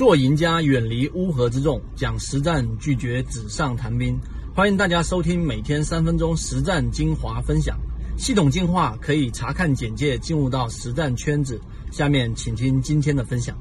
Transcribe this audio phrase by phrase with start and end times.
[0.00, 4.18] 做赢家，远离乌合之众，讲实战，拒绝纸上谈兵。
[4.54, 7.78] 欢迎大家收听每天三分钟实战精华分享。
[8.16, 11.60] 系统进化可以查看简介，进入到实战圈子。
[11.92, 13.54] 下面请听今天的分享。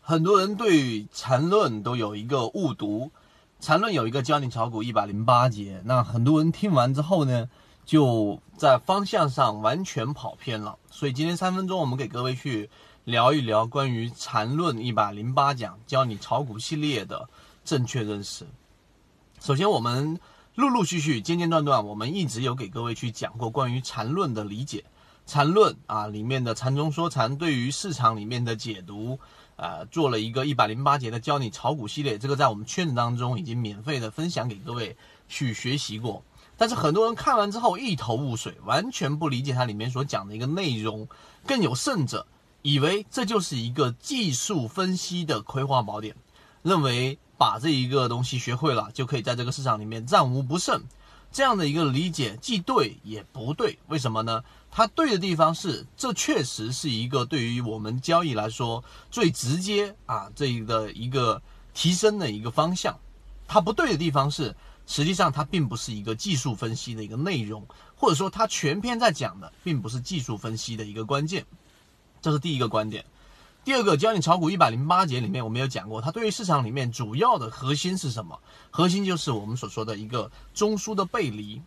[0.00, 3.12] 很多人对缠论都有一个误读，
[3.60, 7.48] 缠论有一个教你炒股一百零八节，那很多人听完之后呢，
[7.84, 10.78] 就在方向上完全跑偏了。
[10.90, 12.68] 所以今天三分钟，我们给各位去
[13.04, 17.28] 聊一聊关于缠论一百零八讲教你炒股系列的
[17.64, 18.46] 正确认识。
[19.40, 20.20] 首先，我们
[20.54, 24.84] 陆陆续续、间间断断，我们一直有给各位去讲过关于缠论的理解。
[25.26, 29.18] 缠论啊，里面的缠中说禅对于市场里面的解读，
[29.56, 36.22] 呃，做了一个一百零八节的教你炒股系列，这个在我们圈子当中已经免费的分享给各位去学习过。
[36.56, 41.08] 但是很多人看完之后一头雾水，完全不理解它里面所讲的一个内容，
[41.46, 42.26] 更有甚者，
[42.62, 46.14] 以为这就是一个技术分析的葵花宝典，
[46.62, 50.82] 认为把这一个东西学会了就可以在这个市场里面战无不胜。
[51.32, 54.42] 这样的一个理解既对也不对，为什么呢？
[54.68, 61.40] 它对的地方是，这确实是一个对于我们交易来说最直接啊，这一个一个
[61.72, 62.98] 提升的一个方向。
[63.46, 64.54] 它不对的地方是，
[64.86, 67.64] 实际上它并不是一个技术分析的一个内容，
[67.94, 71.46] 或者说它全篇在讲的并不是技术分析的一个关键。
[72.20, 73.04] 这是第一个观点。
[73.62, 78.38] 第二个教你炒股一百零八节里面，我们有讲过，它对于市场里面主要的核心是什么？
[78.70, 81.60] 核心就是我们所说的一个中枢的背离，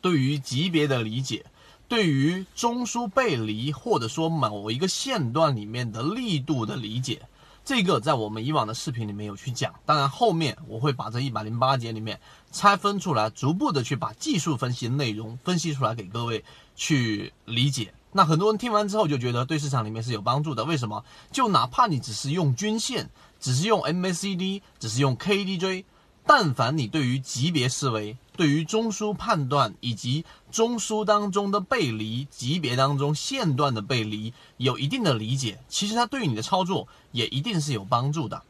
[0.00, 1.44] 对于级别的理解，
[1.88, 7.20] 对于中枢背离或者说某一个线段里面的力度的理解，
[7.66, 9.74] 这个在我们以往的视频里面有去讲。
[9.84, 12.18] 当然后面我会把这一百零八节里面
[12.50, 16.42] 拆分出来，逐步的去把技术分析内容分析出来给各位
[16.74, 17.92] 去理解。
[18.12, 21.04] 那很多人听完之后就觉得对市场里面是有帮助的，为什么？
[21.30, 25.84] 就哪怕你只是用均线，只是用 MACD，只是用 KDJ，
[26.26, 38.42] 但凡你对于级别思维、对于中枢判断以及中枢当中的背离、级别当中线段的背离有一定的理解，其实它对于你的操作也一定是有帮助的。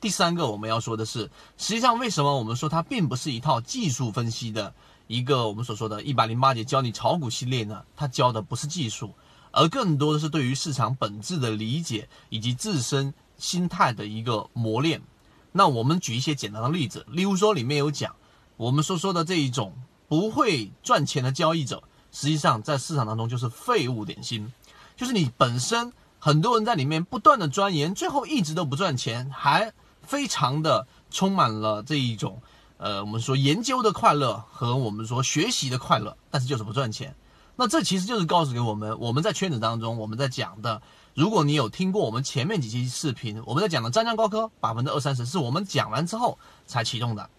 [0.00, 4.74] 第三个我们要说的是，实际上为什么我们说它并不是一套技术分析的？
[5.06, 9.14] 一个我们所说的“一百零八节教你炒股”系列呢，它教的不是技术，
[9.52, 15.00] 而更多的是对于市场本质的理解以及自身心态的一个磨练。
[15.52, 18.16] 那我们举一些简单的例子，例如说里面有讲
[18.56, 19.74] 我们所说的这一种
[20.08, 24.52] 不会赚钱的交易者，实际上在市场当中就是废物点心，
[24.96, 32.42] 就是你本身很多人在里面不断的钻研，最后一直都不赚钱，还非常的充满了这一种。
[32.78, 37.14] 呃，我们说研究的快乐和我们说学习的快乐，但是就是不赚钱。
[37.56, 40.82] 那这其实就是告诉给我们，我们在圈子当中，我们在讲的，
[41.14, 47.30] 如果你有听过我们前面几期视频，我们在讲的湛江高科百分之二三十，是我们讲完之后才启动的。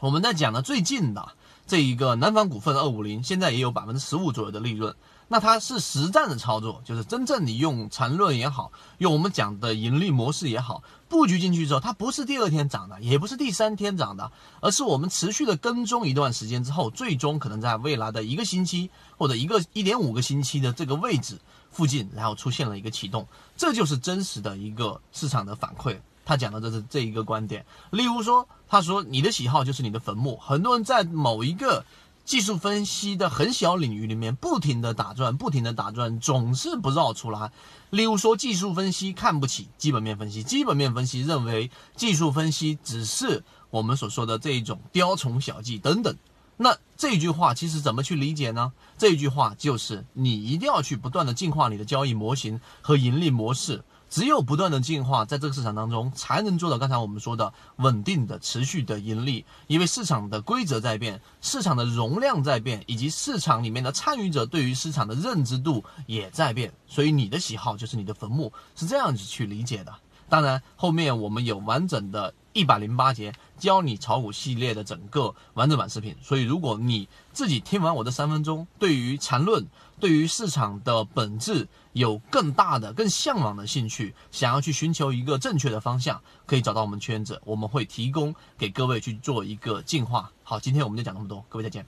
[0.00, 1.28] 我们在讲的最近的
[1.66, 4.96] 这一个南方股份二五零，现在也有百分之十五左右的利润。
[5.32, 21.38] 那它是实战的操作，就是真正你用缠论也好，用我们讲的盈利模式也好，布局进去之后，它不是第二天涨的，也不是第三天涨的，而是我们持续的跟踪一段时间之后，最终可能在未来的一个星期或者一个一点五个星期的这个位置
[21.70, 25.96] 附近，然后出现了一个启动，这就是真实的一个市场的反馈。
[26.24, 27.64] 他讲的这是这一个观点。
[27.90, 31.84] 例如说，他说你的喜好就是你的坟墓，很多人在某一个。
[32.24, 37.50] 技术分析的很小领域里面，不停的打转，不停的打转，总是不绕出来。
[37.90, 46.16] 例如说，技术分析看不起基本面分析，基本面分析认为技术分析只是我们所说的这一种雕虫小技等等。
[46.56, 48.72] 那这句话其实怎么去理解呢？
[48.98, 53.82] 这句话就是你一定要去不断的进化你的交易模型和盈利模式。
[54.10, 59.46] 只有不断的进化，在这个市场当中，才能做到刚才我们说的稳定的、持续的盈利。
[59.68, 66.72] 因为市场的规则在变，市场的容量在变，以及市场里面的参与者对于市场的认知度也在变。
[66.86, 69.94] 所以你的喜好就是你的坟墓，是这样子去理解的。
[70.28, 72.34] 当然，后面我们有完整的。
[72.52, 79.66] 一百零八节教你炒股系列的整个完整版视频，所以如果你自己听完我的三分钟，对于缠论、
[79.98, 90.30] 对于市场的本质有更大的、更向往的兴趣，想要去寻求一个正确的方向，可以找到我们圈子，我们会提供给各位去做一个进化。
[90.42, 91.86] 好，今天我们就讲这么多，各位再见。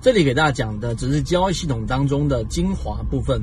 [0.00, 3.42] 这里给大家讲的只是交易系统当中的精华部分。